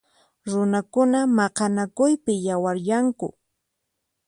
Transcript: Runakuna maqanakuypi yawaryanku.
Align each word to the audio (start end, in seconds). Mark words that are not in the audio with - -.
Runakuna 0.51 1.19
maqanakuypi 1.37 2.33
yawaryanku. 2.47 3.27